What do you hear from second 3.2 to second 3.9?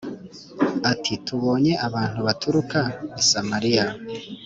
i Samariya”